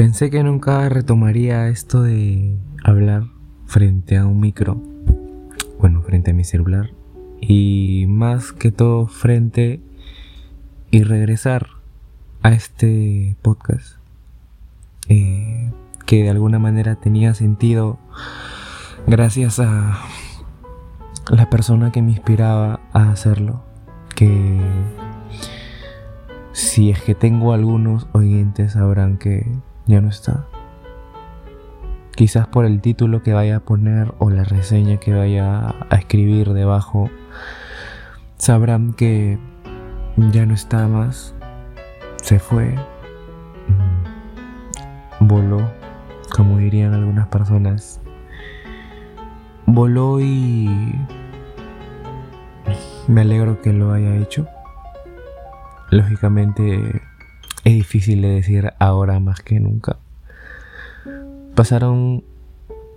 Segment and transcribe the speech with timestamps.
[0.00, 3.24] Pensé que nunca retomaría esto de hablar
[3.66, 4.80] frente a un micro,
[5.78, 6.88] bueno, frente a mi celular,
[7.38, 9.82] y más que todo frente
[10.90, 11.66] y regresar
[12.40, 13.98] a este podcast
[15.10, 15.70] eh,
[16.06, 17.98] que de alguna manera tenía sentido
[19.06, 20.00] gracias a
[21.30, 23.62] la persona que me inspiraba a hacerlo,
[24.16, 24.62] que
[26.52, 29.44] si es que tengo algunos oyentes sabrán que
[29.86, 30.46] ya no está.
[32.14, 36.52] Quizás por el título que vaya a poner o la reseña que vaya a escribir
[36.52, 37.08] debajo,
[38.36, 39.38] sabrán que
[40.32, 41.34] ya no está más,
[42.22, 42.74] se fue,
[43.68, 45.70] mm, voló,
[46.36, 48.00] como dirían algunas personas,
[49.66, 50.94] voló y
[53.08, 54.46] me alegro que lo haya hecho.
[55.90, 57.02] Lógicamente
[57.64, 59.98] es difícil de decir ahora más que nunca.
[61.54, 62.24] Pasaron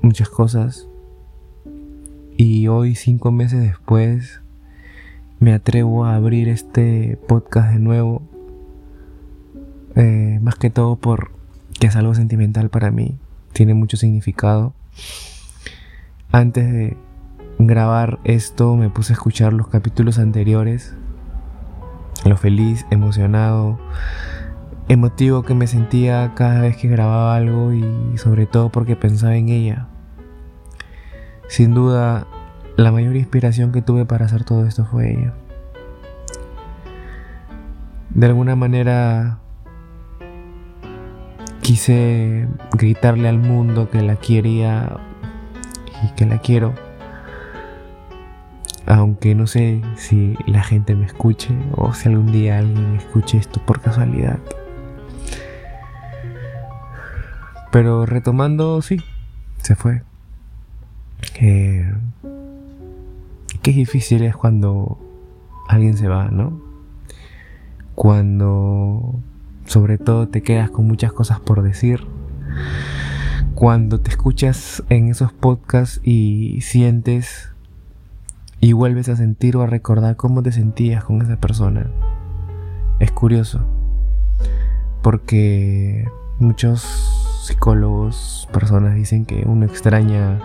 [0.00, 0.88] muchas cosas
[2.36, 4.40] y hoy, cinco meses después,
[5.40, 8.22] me atrevo a abrir este podcast de nuevo.
[9.96, 11.30] Eh, más que todo porque
[11.86, 13.16] es algo sentimental para mí.
[13.52, 14.72] Tiene mucho significado.
[16.32, 16.96] Antes de
[17.58, 20.94] grabar esto me puse a escuchar los capítulos anteriores.
[22.24, 23.78] Lo feliz, emocionado,
[24.88, 29.48] emotivo que me sentía cada vez que grababa algo y sobre todo porque pensaba en
[29.48, 29.86] ella.
[31.48, 32.26] Sin duda,
[32.76, 35.34] la mayor inspiración que tuve para hacer todo esto fue ella.
[38.10, 39.38] De alguna manera
[41.60, 44.98] quise gritarle al mundo que la quería
[46.04, 46.74] y que la quiero.
[48.86, 53.60] Aunque no sé si la gente me escuche o si algún día alguien escuche esto
[53.64, 54.38] por casualidad.
[57.74, 59.00] Pero retomando, sí,
[59.60, 60.04] se fue.
[61.40, 61.92] Eh,
[63.62, 64.96] qué difícil es cuando
[65.66, 66.62] alguien se va, ¿no?
[67.96, 69.18] Cuando
[69.64, 72.06] sobre todo te quedas con muchas cosas por decir.
[73.56, 77.48] Cuando te escuchas en esos podcasts y sientes
[78.60, 81.90] y vuelves a sentir o a recordar cómo te sentías con esa persona.
[83.00, 83.66] Es curioso.
[85.02, 86.08] Porque
[86.38, 90.40] muchos psicólogos, personas dicen que uno extraña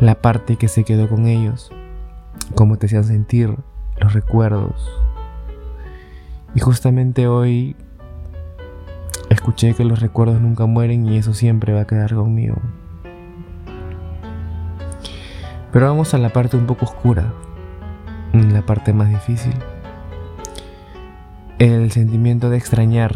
[0.00, 1.72] la parte que se quedó con ellos,
[2.54, 3.56] cómo te hacían sentir,
[3.98, 4.86] los recuerdos.
[6.54, 7.74] Y justamente hoy
[9.30, 12.56] escuché que los recuerdos nunca mueren y eso siempre va a quedar conmigo.
[15.72, 17.32] Pero vamos a la parte un poco oscura,
[18.32, 19.54] la parte más difícil.
[21.58, 23.14] El sentimiento de extrañar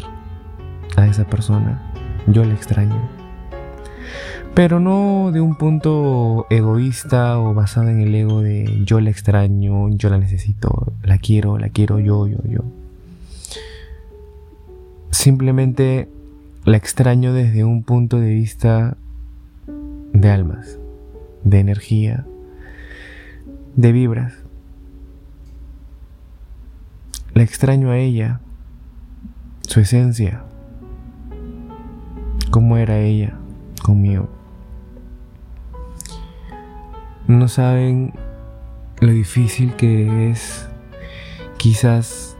[0.96, 1.87] a esa persona
[2.32, 3.08] yo la extraño.
[4.54, 9.88] Pero no de un punto egoísta o basado en el ego de yo la extraño,
[9.90, 12.64] yo la necesito, la quiero, la quiero yo, yo, yo.
[15.10, 16.08] Simplemente
[16.64, 18.96] la extraño desde un punto de vista
[20.12, 20.78] de almas,
[21.44, 22.26] de energía,
[23.76, 24.34] de vibras.
[27.32, 28.40] La extraño a ella,
[29.62, 30.42] su esencia,
[32.50, 33.38] cómo era ella
[33.82, 34.28] conmigo.
[37.26, 38.14] No saben
[39.00, 40.68] lo difícil que es
[41.58, 42.36] quizás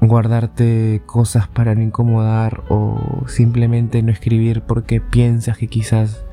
[0.00, 6.24] guardarte cosas para no incomodar o simplemente no escribir porque piensas que quizás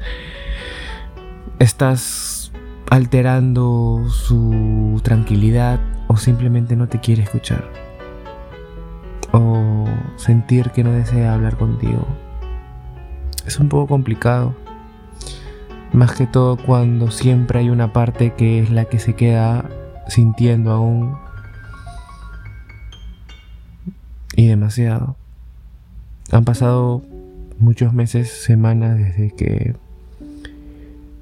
[1.60, 2.52] estás
[2.90, 7.70] alterando su tranquilidad o simplemente no te quiere escuchar
[9.34, 12.08] o sentir que no desea hablar contigo
[13.48, 14.54] es un poco complicado.
[15.94, 19.70] Más que todo cuando siempre hay una parte que es la que se queda
[20.08, 21.18] sintiendo aún.
[24.36, 25.16] Y demasiado.
[26.32, 27.02] Han pasado
[27.58, 29.76] muchos meses, semanas desde que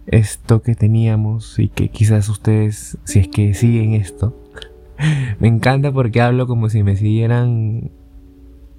[0.08, 4.36] esto que teníamos y que quizás ustedes, si es que siguen esto,
[5.40, 7.92] me encanta porque hablo como si me siguieran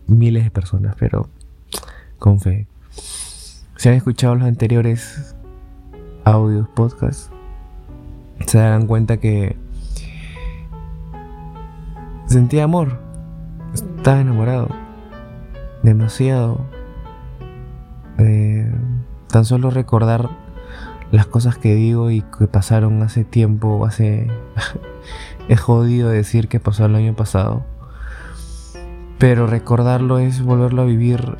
[0.08, 1.28] miles de personas, pero
[2.18, 2.66] con fe.
[3.86, 5.36] Si han escuchado los anteriores
[6.24, 7.30] audios, podcasts,
[8.44, 9.54] se darán cuenta que
[12.26, 12.98] sentía amor.
[13.72, 14.70] Estaba enamorado.
[15.84, 16.66] Demasiado.
[19.28, 20.30] Tan solo recordar
[21.12, 24.26] las cosas que digo y que pasaron hace tiempo, hace...
[25.48, 27.62] es jodido decir que pasó el año pasado.
[29.20, 31.38] Pero recordarlo es volverlo a vivir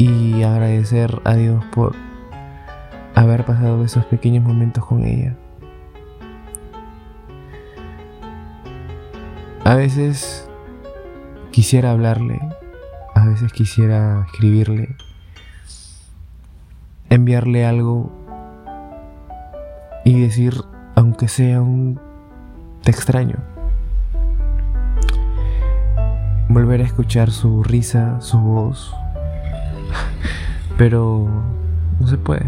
[0.00, 1.94] y agradecer a Dios por
[3.14, 5.36] haber pasado esos pequeños momentos con ella.
[9.62, 10.48] A veces
[11.50, 12.40] quisiera hablarle,
[13.14, 14.96] a veces quisiera escribirle,
[17.10, 18.10] enviarle algo
[20.06, 20.54] y decir,
[20.94, 22.00] aunque sea un
[22.82, 23.36] te extraño.
[26.48, 28.94] Volver a escuchar su risa, su voz,
[30.80, 31.28] pero
[32.00, 32.46] no se puede.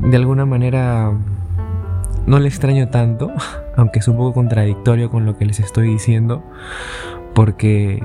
[0.00, 1.12] De alguna manera
[2.26, 3.30] no le extraño tanto,
[3.76, 6.42] aunque es un poco contradictorio con lo que les estoy diciendo,
[7.34, 8.02] porque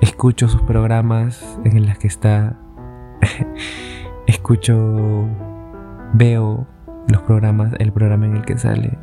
[0.00, 2.56] escucho sus programas en los que está,
[4.26, 5.28] escucho,
[6.14, 6.66] veo
[7.06, 8.98] los programas, el programa en el que sale,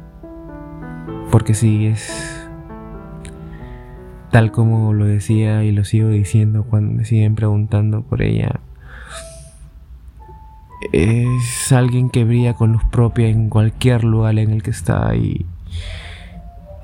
[1.31, 2.42] porque sí es
[4.33, 8.61] tal como lo decía y lo sigo diciendo cuando me siguen preguntando por ella.
[10.91, 15.45] Es alguien que brilla con luz propia en cualquier lugar en el que está y,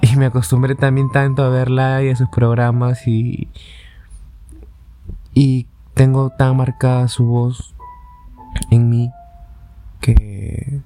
[0.04, 3.48] y me acostumbré también tanto a verla y a sus programas y,
[5.34, 7.74] y tengo tan marcada su voz
[8.70, 9.12] en mí
[10.02, 10.82] que,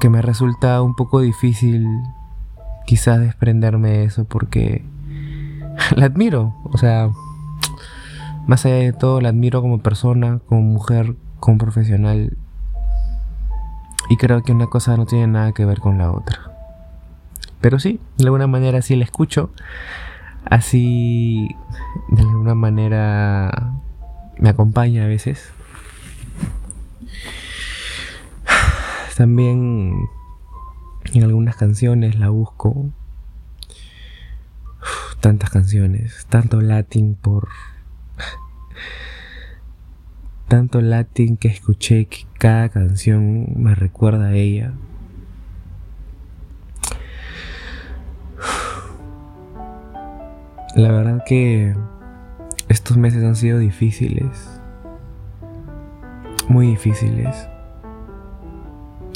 [0.00, 1.86] que me resulta un poco difícil
[2.86, 4.84] quizás desprenderme de eso porque
[5.96, 6.54] la admiro.
[6.64, 7.10] O sea,
[8.46, 12.36] más allá de todo, la admiro como persona, como mujer, como profesional.
[14.08, 16.52] Y creo que una cosa no tiene nada que ver con la otra.
[17.60, 19.50] Pero sí, de alguna manera sí la escucho.
[20.44, 21.48] Así,
[22.08, 23.72] de alguna manera,
[24.38, 25.50] me acompaña a veces.
[29.16, 29.94] También
[31.12, 32.90] en algunas canciones la busco.
[35.20, 37.48] tantas canciones, tanto latín por...
[40.48, 44.72] tanto latín que escuché que cada canción me recuerda a ella.
[50.74, 51.76] La verdad que
[52.68, 54.60] estos meses han sido difíciles.
[56.48, 57.51] Muy difíciles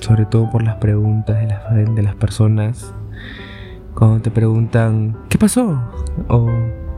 [0.06, 2.94] sobre todo por las preguntas de las, de las personas.
[3.94, 5.82] Cuando te preguntan, ¿qué pasó?
[6.28, 6.48] O,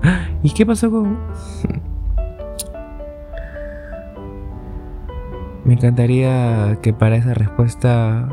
[0.02, 1.16] ah, ¿y qué pasó con...?
[5.64, 8.28] Me encantaría que para esa respuesta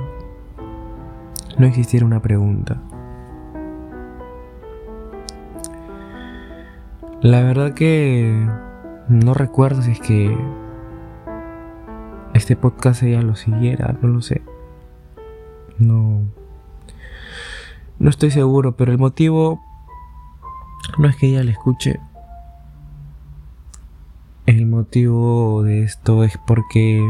[1.57, 2.81] no existiera una pregunta.
[7.21, 8.45] La verdad que
[9.07, 10.37] no recuerdo si es que
[12.33, 14.41] este podcast ella lo siguiera, no lo sé.
[15.77, 16.21] No.
[17.99, 19.61] No estoy seguro, pero el motivo
[20.97, 21.99] no es que ella le escuche.
[24.45, 27.03] El motivo de esto es porque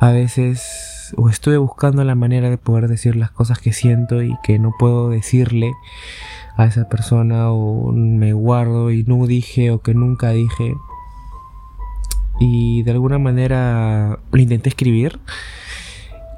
[0.00, 4.36] a veces o estuve buscando la manera de poder decir las cosas que siento y
[4.42, 5.72] que no puedo decirle
[6.56, 10.74] a esa persona o me guardo y no dije o que nunca dije.
[12.40, 15.20] Y de alguna manera lo intenté escribir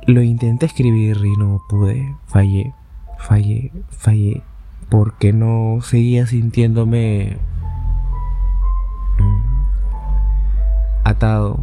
[0.08, 2.16] lo intenté escribir y no pude.
[2.26, 2.72] Fallé,
[3.18, 4.42] fallé, fallé.
[4.88, 7.36] Porque no seguía sintiéndome
[9.18, 9.42] mm,
[11.04, 11.60] atado,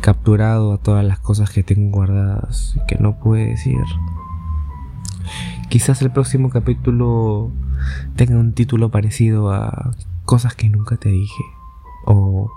[0.00, 3.74] capturado a todas las cosas que tengo guardadas y que no pude decir.
[5.68, 7.50] Quizás el próximo capítulo
[8.14, 9.90] tenga un título parecido a
[10.24, 11.42] cosas que nunca te dije.
[12.06, 12.52] O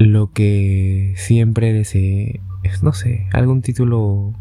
[0.00, 2.40] lo que siempre deseé
[2.82, 4.34] no sé, algún título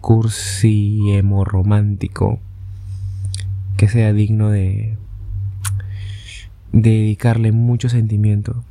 [0.00, 2.40] cursi, emo, romántico,
[3.76, 4.96] que sea digno de,
[6.72, 8.64] dedicarle mucho sentimiento.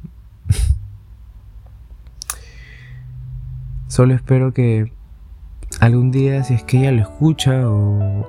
[3.88, 4.92] Solo espero que
[5.80, 8.28] algún día, si es que ella lo escucha o,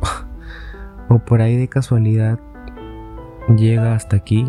[1.08, 2.40] o por ahí de casualidad
[3.56, 4.46] llega hasta aquí,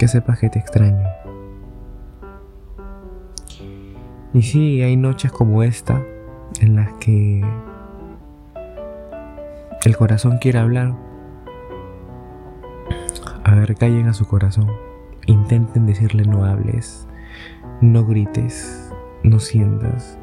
[0.00, 1.06] que sepas que te extraño.
[4.32, 6.02] Y sí, hay noches como esta
[6.62, 7.44] en las que
[9.84, 10.94] el corazón quiere hablar.
[13.44, 14.70] A ver, callen a su corazón.
[15.26, 17.06] Intenten decirle no hables,
[17.82, 18.90] no grites,
[19.22, 20.18] no sientas.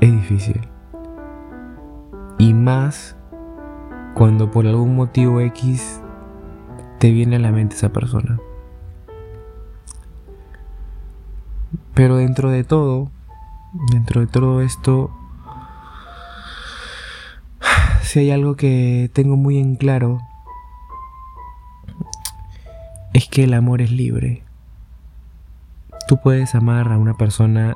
[0.00, 0.62] Es difícil.
[2.38, 3.18] Y más
[4.14, 6.00] cuando por algún motivo X
[6.98, 8.40] te viene a la mente esa persona.
[12.00, 13.10] Pero dentro de todo,
[13.92, 15.10] dentro de todo esto,
[18.02, 20.22] si hay algo que tengo muy en claro,
[23.12, 24.44] es que el amor es libre.
[26.08, 27.74] Tú puedes amar a una persona,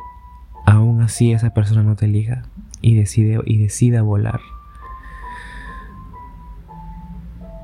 [0.65, 2.47] aún así esa persona no te liga
[2.81, 4.41] y decide y decida volar.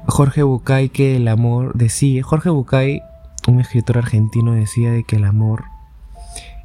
[0.09, 3.00] Jorge Bucay que el amor decía, Jorge Bucay,
[3.49, 5.64] un escritor argentino, decía de que el amor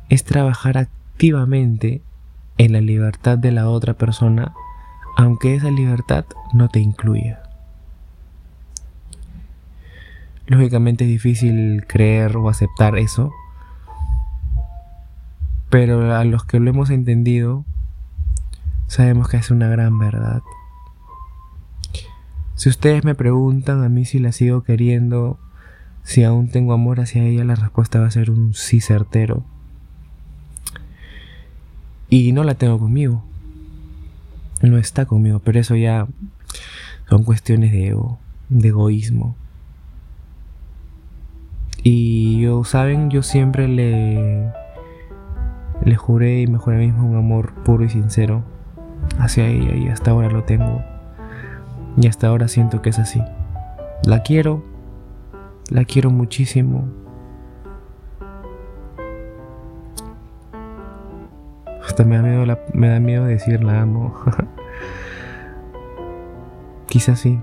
[0.09, 2.01] es trabajar activamente
[2.57, 4.53] en la libertad de la otra persona,
[5.17, 7.41] aunque esa libertad no te incluya.
[10.47, 13.33] Lógicamente es difícil creer o aceptar eso,
[15.69, 17.65] pero a los que lo hemos entendido,
[18.87, 20.43] sabemos que es una gran verdad.
[22.53, 25.39] Si ustedes me preguntan a mí si la sigo queriendo,
[26.03, 29.43] si aún tengo amor hacia ella, la respuesta va a ser un sí certero.
[32.15, 33.21] Y no la tengo conmigo.
[34.61, 36.07] No está conmigo, pero eso ya
[37.09, 39.35] son cuestiones de ego, de egoísmo.
[41.83, 44.49] Y yo, saben, yo siempre le,
[45.83, 48.45] le juré y me juré mismo un amor puro y sincero
[49.19, 50.81] hacia ella y hasta ahora lo tengo.
[51.97, 53.21] Y hasta ahora siento que es así.
[54.05, 54.63] La quiero,
[55.69, 56.85] la quiero muchísimo.
[62.03, 64.13] Me da miedo, me da miedo decir la amo.
[66.87, 67.39] Quizás sí.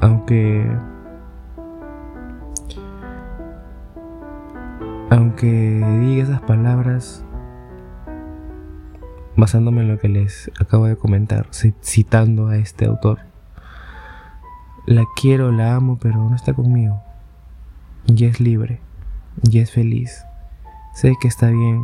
[0.00, 0.66] Aunque...
[5.10, 5.46] Aunque
[6.00, 7.24] diga esas palabras
[9.36, 11.46] basándome en lo que les acabo de comentar,
[11.80, 13.20] citando a este autor.
[14.84, 17.07] La quiero, la amo, pero no está conmigo.
[18.08, 18.80] Y es libre,
[19.48, 20.24] y es feliz.
[20.94, 21.82] Sé que está bien.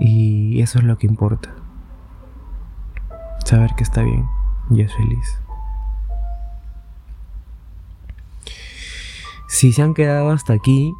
[0.00, 1.50] Y eso es lo que importa.
[3.44, 4.26] Saber que está bien
[4.70, 5.38] y es feliz.
[9.48, 10.94] Si se han quedado hasta aquí,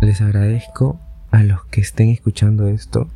[0.00, 0.98] les agradezco
[1.30, 3.08] a los que estén escuchando esto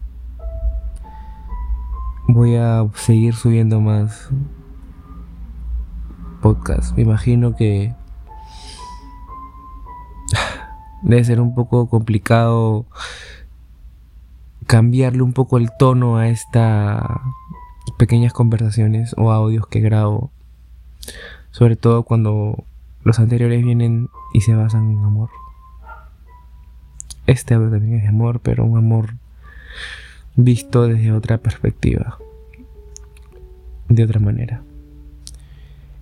[2.33, 4.31] voy a seguir subiendo más
[6.41, 6.97] podcast.
[6.97, 7.95] Me imagino que
[11.03, 12.87] debe ser un poco complicado
[14.67, 17.03] cambiarle un poco el tono a estas
[17.99, 20.31] pequeñas conversaciones o audios que grabo.
[21.51, 22.65] Sobre todo cuando
[23.05, 25.31] los anteriores vienen y se basan en amor.
[27.27, 29.15] Este audio también es de amor, pero un amor
[30.37, 32.19] visto desde otra perspectiva,
[33.89, 34.63] de otra manera.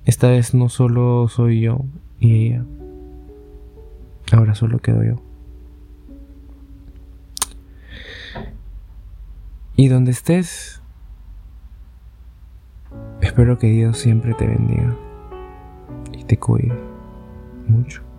[0.04, 1.84] Esta vez no solo soy yo
[2.20, 2.64] y ella,
[4.32, 5.16] ahora solo quedo yo.
[9.76, 10.82] Y donde estés,
[13.20, 14.94] espero que Dios siempre te bendiga
[16.12, 16.74] y te cuide
[17.66, 18.09] mucho.